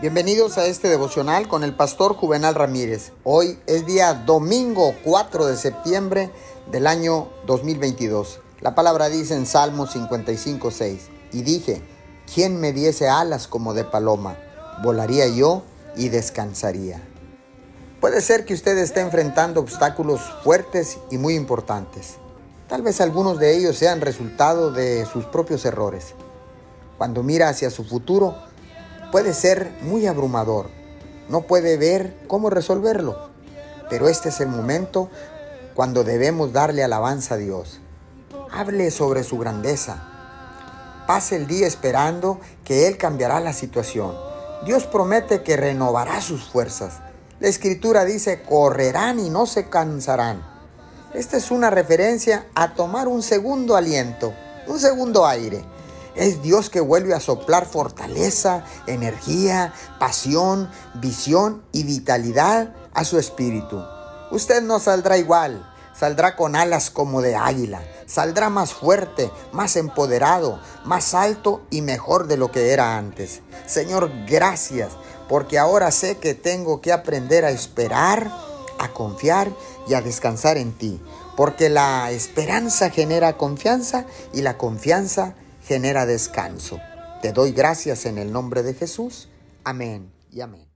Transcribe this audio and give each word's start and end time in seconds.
Bienvenidos 0.00 0.56
a 0.56 0.64
este 0.64 0.88
devocional 0.88 1.46
con 1.46 1.62
el 1.62 1.74
pastor 1.74 2.14
Juvenal 2.14 2.54
Ramírez. 2.54 3.12
Hoy 3.22 3.58
es 3.66 3.84
día 3.84 4.14
domingo 4.14 4.94
4 5.04 5.44
de 5.44 5.58
septiembre 5.58 6.30
del 6.72 6.86
año 6.86 7.28
2022. 7.44 8.40
La 8.62 8.74
palabra 8.74 9.10
dice 9.10 9.34
en 9.34 9.44
Salmo 9.44 9.86
55, 9.86 10.70
6, 10.70 11.08
y 11.32 11.42
dije, 11.42 11.82
¿quién 12.34 12.58
me 12.58 12.72
diese 12.72 13.10
alas 13.10 13.46
como 13.46 13.74
de 13.74 13.84
paloma? 13.84 14.38
Volaría 14.82 15.28
yo 15.28 15.64
y 15.94 16.08
descansaría. 16.08 17.06
Puede 18.00 18.22
ser 18.22 18.46
que 18.46 18.54
usted 18.54 18.78
esté 18.78 19.00
enfrentando 19.00 19.60
obstáculos 19.60 20.22
fuertes 20.42 20.96
y 21.10 21.18
muy 21.18 21.34
importantes. 21.34 22.14
Tal 22.68 22.80
vez 22.80 23.02
algunos 23.02 23.38
de 23.38 23.54
ellos 23.54 23.76
sean 23.76 24.00
resultado 24.00 24.72
de 24.72 25.04
sus 25.04 25.26
propios 25.26 25.66
errores. 25.66 26.14
Cuando 26.96 27.22
mira 27.22 27.50
hacia 27.50 27.68
su 27.68 27.84
futuro, 27.84 28.34
puede 29.10 29.34
ser 29.34 29.72
muy 29.82 30.06
abrumador. 30.06 30.70
No 31.28 31.42
puede 31.42 31.76
ver 31.76 32.16
cómo 32.26 32.50
resolverlo. 32.50 33.30
Pero 33.88 34.08
este 34.08 34.28
es 34.28 34.40
el 34.40 34.48
momento 34.48 35.10
cuando 35.74 36.04
debemos 36.04 36.52
darle 36.52 36.84
alabanza 36.84 37.34
a 37.34 37.38
Dios. 37.38 37.80
Hable 38.52 38.90
sobre 38.90 39.24
su 39.24 39.38
grandeza. 39.38 40.06
Pase 41.06 41.36
el 41.36 41.46
día 41.46 41.66
esperando 41.66 42.40
que 42.64 42.86
Él 42.86 42.96
cambiará 42.96 43.40
la 43.40 43.52
situación. 43.52 44.14
Dios 44.64 44.86
promete 44.86 45.42
que 45.42 45.56
renovará 45.56 46.20
sus 46.20 46.44
fuerzas. 46.44 47.00
La 47.40 47.48
escritura 47.48 48.04
dice, 48.04 48.42
correrán 48.42 49.18
y 49.18 49.30
no 49.30 49.46
se 49.46 49.68
cansarán. 49.68 50.44
Esta 51.14 51.36
es 51.36 51.50
una 51.50 51.70
referencia 51.70 52.46
a 52.54 52.74
tomar 52.74 53.08
un 53.08 53.22
segundo 53.22 53.74
aliento, 53.74 54.32
un 54.68 54.78
segundo 54.78 55.26
aire 55.26 55.64
es 56.20 56.42
Dios 56.42 56.68
que 56.68 56.80
vuelve 56.80 57.14
a 57.14 57.20
soplar 57.20 57.64
fortaleza, 57.64 58.62
energía, 58.86 59.72
pasión, 59.98 60.70
visión 60.94 61.62
y 61.72 61.84
vitalidad 61.84 62.74
a 62.92 63.04
su 63.04 63.18
espíritu. 63.18 63.82
Usted 64.30 64.60
no 64.60 64.80
saldrá 64.80 65.16
igual, 65.16 65.66
saldrá 65.98 66.36
con 66.36 66.56
alas 66.56 66.90
como 66.90 67.22
de 67.22 67.36
águila, 67.36 67.82
saldrá 68.04 68.50
más 68.50 68.74
fuerte, 68.74 69.30
más 69.52 69.76
empoderado, 69.76 70.60
más 70.84 71.14
alto 71.14 71.62
y 71.70 71.80
mejor 71.80 72.26
de 72.26 72.36
lo 72.36 72.50
que 72.50 72.72
era 72.72 72.98
antes. 72.98 73.40
Señor, 73.66 74.10
gracias, 74.28 74.92
porque 75.26 75.58
ahora 75.58 75.90
sé 75.90 76.18
que 76.18 76.34
tengo 76.34 76.82
que 76.82 76.92
aprender 76.92 77.46
a 77.46 77.50
esperar, 77.50 78.30
a 78.78 78.88
confiar 78.92 79.50
y 79.88 79.94
a 79.94 80.02
descansar 80.02 80.58
en 80.58 80.72
ti, 80.76 81.00
porque 81.34 81.70
la 81.70 82.10
esperanza 82.10 82.90
genera 82.90 83.38
confianza 83.38 84.04
y 84.34 84.42
la 84.42 84.58
confianza 84.58 85.34
genera 85.70 86.04
descanso. 86.04 86.80
Te 87.22 87.32
doy 87.32 87.52
gracias 87.52 88.04
en 88.04 88.18
el 88.18 88.32
nombre 88.32 88.64
de 88.64 88.74
Jesús. 88.74 89.28
Amén 89.62 90.10
y 90.32 90.40
amén. 90.40 90.69